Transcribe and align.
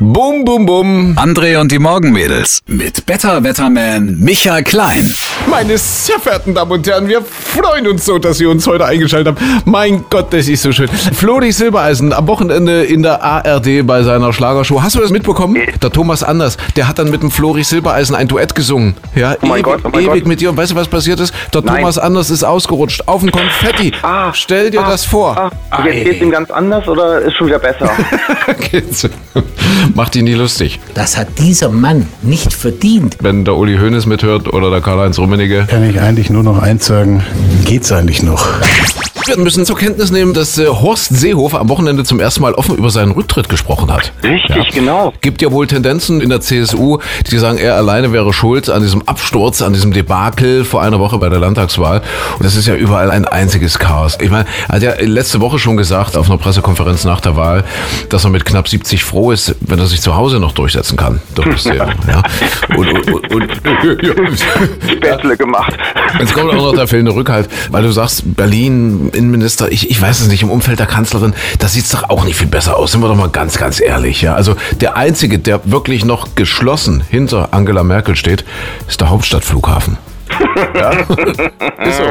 Bum, 0.00 0.44
bum, 0.44 0.66
bum. 0.66 1.16
André 1.16 1.56
und 1.60 1.70
die 1.70 1.78
Morgenmädels 1.78 2.62
mit 2.66 3.06
Better 3.06 3.44
Wetterman 3.44 4.18
Michael 4.18 4.64
Klein. 4.64 5.04
Meine 5.48 5.76
sehr 5.78 6.18
verehrten 6.18 6.54
Damen 6.54 6.70
und 6.72 6.86
Herren, 6.86 7.06
wir 7.08 7.22
freuen 7.22 7.86
uns 7.86 8.04
so, 8.06 8.18
dass 8.18 8.38
Sie 8.38 8.46
uns 8.46 8.66
heute 8.66 8.84
eingeschaltet 8.86 9.36
haben. 9.38 9.62
Mein 9.64 10.04
Gott, 10.10 10.32
das 10.32 10.48
ist 10.48 10.62
so 10.62 10.72
schön. 10.72 10.88
Flori 10.88 11.52
Silbereisen 11.52 12.12
am 12.12 12.26
Wochenende 12.26 12.82
in 12.84 13.02
der 13.02 13.22
ARD 13.22 13.86
bei 13.86 14.02
seiner 14.02 14.32
Schlagershow. 14.32 14.82
Hast 14.82 14.96
du 14.96 15.00
das 15.00 15.10
mitbekommen? 15.10 15.56
Der 15.82 15.90
Thomas 15.90 16.22
Anders, 16.22 16.56
der 16.76 16.88
hat 16.88 16.98
dann 16.98 17.10
mit 17.10 17.22
dem 17.22 17.30
Flori 17.30 17.62
Silbereisen 17.62 18.16
ein 18.16 18.26
Duett 18.26 18.54
gesungen. 18.54 18.94
Ja, 19.14 19.34
Oh 19.42 19.46
mein 19.46 19.56
ewig, 19.56 19.64
Gott, 19.64 19.80
oh 19.84 19.88
mein 19.92 20.04
ewig 20.04 20.12
Gott. 20.22 20.26
mit 20.26 20.40
dir. 20.40 20.50
Und 20.50 20.56
weißt 20.56 20.72
du, 20.72 20.76
was 20.76 20.88
passiert 20.88 21.20
ist? 21.20 21.34
Der 21.52 21.62
Nein. 21.62 21.76
Thomas 21.76 21.98
Anders 21.98 22.30
ist 22.30 22.42
ausgerutscht 22.42 23.06
auf 23.06 23.22
ein 23.22 23.30
Konfetti. 23.30 23.92
Ah, 24.02 24.32
Stell 24.32 24.70
dir 24.70 24.80
ah, 24.80 24.90
das 24.90 25.04
vor. 25.04 25.36
Ah, 25.70 25.78
und 25.78 25.84
jetzt 25.86 26.04
geht's 26.04 26.22
ihm 26.22 26.30
ganz 26.30 26.50
anders 26.50 26.88
oder 26.88 27.20
ist 27.20 27.36
schon 27.36 27.48
wieder 27.48 27.58
besser? 27.58 27.90
Geht's. 28.70 29.08
Macht 29.94 30.16
ihn 30.16 30.24
nie 30.24 30.34
lustig. 30.34 30.80
Das 30.94 31.16
hat 31.16 31.28
dieser 31.38 31.68
Mann 31.68 32.08
nicht 32.22 32.52
verdient. 32.52 33.16
Wenn 33.20 33.44
der 33.44 33.54
Uli 33.56 33.76
Hoeneß 33.78 34.06
mithört 34.06 34.52
oder 34.52 34.70
der 34.70 34.80
Karl-Heinz 34.80 35.18
Rummenigge. 35.24 35.64
kann 35.66 35.88
ich 35.88 36.00
eigentlich 36.00 36.28
nur 36.28 36.42
noch 36.42 36.60
eins 36.60 36.84
sagen, 36.84 37.24
geht's 37.64 37.90
eigentlich 37.92 38.22
noch? 38.22 38.46
Wir 39.26 39.38
müssen 39.38 39.64
zur 39.64 39.78
Kenntnis 39.78 40.10
nehmen, 40.10 40.34
dass 40.34 40.58
äh, 40.58 40.66
Horst 40.66 41.16
Seehofer 41.16 41.58
am 41.58 41.70
Wochenende 41.70 42.04
zum 42.04 42.20
ersten 42.20 42.42
Mal 42.42 42.52
offen 42.52 42.76
über 42.76 42.90
seinen 42.90 43.12
Rücktritt 43.12 43.48
gesprochen 43.48 43.90
hat. 43.90 44.12
Richtig, 44.22 44.74
genau. 44.74 45.14
Gibt 45.22 45.40
ja 45.40 45.50
wohl 45.50 45.66
Tendenzen 45.66 46.20
in 46.20 46.28
der 46.28 46.42
CSU, 46.42 46.98
die 47.30 47.38
sagen, 47.38 47.56
er 47.56 47.76
alleine 47.76 48.12
wäre 48.12 48.34
schuld 48.34 48.68
an 48.68 48.82
diesem 48.82 49.00
Absturz, 49.08 49.62
an 49.62 49.72
diesem 49.72 49.94
Debakel 49.94 50.64
vor 50.64 50.82
einer 50.82 51.00
Woche 51.00 51.16
bei 51.16 51.30
der 51.30 51.38
Landtagswahl. 51.38 52.02
Und 52.36 52.44
das 52.44 52.54
ist 52.54 52.66
ja 52.66 52.74
überall 52.74 53.10
ein 53.10 53.24
einziges 53.24 53.78
Chaos. 53.78 54.18
Ich 54.20 54.30
meine, 54.30 54.44
er 54.68 54.74
hat 54.74 54.82
ja 54.82 54.92
letzte 55.00 55.40
Woche 55.40 55.58
schon 55.58 55.78
gesagt, 55.78 56.18
auf 56.18 56.28
einer 56.28 56.38
Pressekonferenz 56.38 57.04
nach 57.04 57.22
der 57.22 57.34
Wahl, 57.34 57.64
dass 58.10 58.24
er 58.24 58.30
mit 58.30 58.44
knapp 58.44 58.68
70 58.68 59.04
froh 59.04 59.30
ist, 59.30 59.54
wenn 59.60 59.78
er 59.78 59.86
sich 59.86 60.02
zu 60.02 60.16
Hause 60.16 60.38
noch 60.38 60.52
durchsetzen 60.52 60.98
kann. 60.98 61.22
Horst 61.38 61.64
Seehofer, 61.64 61.94
ja. 62.08 62.22
Und, 62.76 62.88
und, 63.08 63.32
und, 63.32 63.32
und 63.32 64.40
Spätzle 65.14 65.36
gemacht. 65.36 65.76
Jetzt 66.18 66.34
kommt 66.34 66.50
auch 66.50 66.54
noch 66.54 66.74
der 66.74 66.86
fehlende 66.86 67.14
Rückhalt, 67.14 67.48
weil 67.70 67.82
du 67.82 67.90
sagst, 67.90 68.36
Berlin, 68.36 69.10
Innenminister, 69.12 69.70
ich, 69.70 69.90
ich 69.90 70.00
weiß 70.00 70.20
es 70.20 70.28
nicht, 70.28 70.42
im 70.42 70.50
Umfeld 70.50 70.78
der 70.78 70.86
Kanzlerin, 70.86 71.34
da 71.58 71.68
sieht's 71.68 71.90
doch 71.90 72.08
auch 72.10 72.24
nicht 72.24 72.36
viel 72.36 72.46
besser 72.46 72.76
aus, 72.76 72.92
sind 72.92 73.00
wir 73.00 73.08
doch 73.08 73.16
mal 73.16 73.28
ganz, 73.28 73.58
ganz 73.58 73.80
ehrlich. 73.80 74.22
Ja? 74.22 74.34
Also 74.34 74.56
der 74.80 74.96
Einzige, 74.96 75.38
der 75.38 75.60
wirklich 75.64 76.04
noch 76.04 76.34
geschlossen 76.34 77.02
hinter 77.08 77.48
Angela 77.52 77.82
Merkel 77.82 78.16
steht, 78.16 78.44
ist 78.88 79.00
der 79.00 79.10
Hauptstadtflughafen. 79.10 79.98
Ja? 80.74 80.90
ist 81.84 81.98
so. 81.98 82.04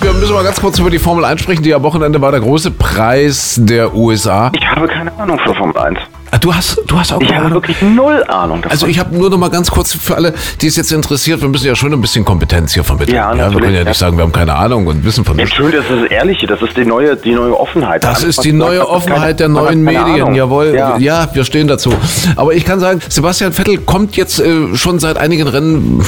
Wir 0.00 0.12
müssen 0.14 0.34
mal 0.34 0.44
ganz 0.44 0.60
kurz 0.60 0.78
über 0.78 0.90
die 0.90 0.98
Formel 0.98 1.24
1 1.24 1.42
sprechen, 1.42 1.62
die 1.62 1.74
am 1.74 1.82
Wochenende 1.82 2.20
war 2.20 2.30
der 2.30 2.40
große 2.40 2.70
Preis 2.70 3.56
der 3.62 3.94
USA. 3.94 4.50
Ich 4.54 4.66
habe 4.66 4.88
keine 4.88 5.12
Ahnung 5.18 5.38
von 5.38 5.54
Formel 5.54 5.76
1. 5.76 5.98
Ah, 6.32 6.38
Du 6.38 6.54
hast, 6.54 6.80
du 6.86 6.98
hast 6.98 7.12
auch 7.12 7.20
Ich 7.20 7.34
habe 7.34 7.50
wirklich 7.50 7.82
null 7.82 8.22
Ahnung 8.28 8.58
davon. 8.62 8.70
Also 8.70 8.86
ich 8.86 8.98
habe 8.98 9.16
nur 9.16 9.30
noch 9.30 9.38
mal 9.38 9.50
ganz 9.50 9.70
kurz 9.70 9.96
für 9.96 10.14
alle, 10.14 10.32
die 10.60 10.68
es 10.68 10.76
jetzt 10.76 10.92
interessiert, 10.92 11.40
wir 11.42 11.48
müssen 11.48 11.66
ja 11.66 11.74
schon 11.74 11.92
ein 11.92 12.00
bisschen 12.00 12.24
Kompetenz 12.24 12.72
hier 12.74 12.84
vermitteln. 12.84 13.16
Ja, 13.16 13.30
wir 13.30 13.36
natürlich, 13.36 13.60
können 13.62 13.74
ja 13.74 13.80
ja. 13.80 13.88
nicht 13.88 13.98
sagen, 13.98 14.16
wir 14.16 14.22
haben 14.22 14.32
keine 14.32 14.54
Ahnung 14.54 14.86
und 14.86 15.04
wissen 15.04 15.24
von 15.24 15.36
ja, 15.36 15.44
nichts. 15.44 15.56
schön, 15.56 15.72
das 15.72 15.84
ist 15.84 16.02
das 16.04 16.10
Ehrliche, 16.10 16.46
das 16.46 16.62
ist 16.62 16.76
die 16.76 16.84
neue, 16.84 17.16
die 17.16 17.32
neue 17.32 17.58
Offenheit. 17.58 18.04
Das 18.04 18.22
ist 18.22 18.44
die 18.44 18.52
neue 18.52 18.88
Offenheit 18.88 19.40
der 19.40 19.48
neuen 19.48 19.82
Medien, 19.82 20.22
Ahnung. 20.22 20.34
jawohl. 20.34 20.74
Ja. 20.74 20.96
Ja. 20.98 21.28
wir 21.32 21.44
stehen 21.44 21.66
dazu. 21.66 21.92
Aber 22.36 22.54
ich 22.54 22.64
kann 22.64 22.78
sagen, 22.78 23.00
Sebastian 23.08 23.52
Vettel 23.52 23.78
kommt 23.78 24.16
jetzt 24.16 24.40
äh, 24.40 24.76
schon 24.76 24.98
seit 25.00 25.18
einigen 25.18 25.48
Rennen 25.48 26.04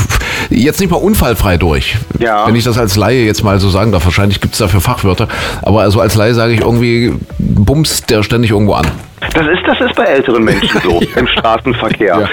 jetzt 0.51 0.81
nicht 0.81 0.91
mal 0.91 0.97
unfallfrei 0.99 1.57
durch. 1.57 1.97
Ja. 2.19 2.47
Wenn 2.47 2.55
ich 2.55 2.65
das 2.65 2.79
als 2.79 2.97
Laie 2.97 3.25
jetzt 3.25 3.43
mal 3.43 3.59
so 3.59 3.71
sagen 3.71 3.91
darf, 3.93 4.05
wahrscheinlich 4.05 4.41
gibt 4.41 4.55
es 4.55 4.59
dafür 4.59 4.81
Fachwörter. 4.81 5.29
Aber 5.63 5.81
also 5.81 6.01
als 6.01 6.15
Laie 6.15 6.35
sage 6.35 6.53
ich 6.53 6.61
irgendwie, 6.61 7.13
bumst 7.39 8.11
der 8.11 8.23
ständig 8.23 8.51
irgendwo 8.53 8.75
an. 8.75 8.87
Das 9.35 9.47
ist, 9.47 9.63
das 9.67 9.81
ist 9.81 9.95
bei 9.95 10.05
älteren 10.13 10.45
Menschen 10.45 10.81
so, 10.83 11.01
im 11.17 11.27
Straßenverkehr. 11.27 12.21
Ja. 12.21 12.29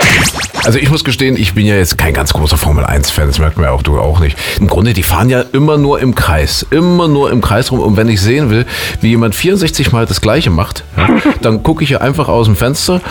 Also 0.66 0.78
ich 0.80 0.90
muss 0.90 1.04
gestehen, 1.04 1.38
ich 1.38 1.54
bin 1.54 1.66
ja 1.66 1.76
jetzt 1.76 1.98
kein 1.98 2.14
ganz 2.14 2.34
großer 2.34 2.58
Formel 2.58 2.86
1-Fan, 2.86 3.28
das 3.28 3.40
merkt 3.40 3.58
man 3.58 3.66
ja 3.66 3.72
auch, 3.72 3.82
du 3.82 3.98
auch 4.00 4.20
nicht. 4.20 4.38
Im 4.60 4.68
Grunde, 4.68 4.94
die 4.94 5.04
fahren 5.04 5.30
ja 5.30 5.44
immer 5.54 5.78
nur 5.78 6.00
im 6.00 6.16
Kreis, 6.16 6.66
immer 6.70 7.08
nur 7.08 7.32
im 7.32 7.42
Kreis 7.42 7.72
rum. 7.72 7.80
Und 7.80 7.98
wenn 7.98 8.10
ich 8.10 8.22
sehen 8.22 8.50
will, 8.50 8.66
wie 9.02 9.10
jemand 9.10 9.36
64 9.36 9.92
Mal 9.92 10.06
das 10.06 10.22
Gleiche 10.22 10.50
macht, 10.50 10.84
ja, 10.98 11.08
dann 11.42 11.64
gucke 11.64 11.84
ich 11.84 11.90
hier 11.90 12.02
einfach 12.02 12.28
aus 12.28 12.46
dem 12.46 12.56
Fenster 12.56 13.02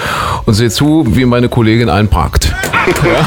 und 0.44 0.54
sehe 0.54 0.70
zu, 0.70 1.04
wie 1.08 1.24
meine 1.24 1.48
Kollegin 1.48 1.88
einparkt. 1.88 2.54
Ja. 3.04 3.24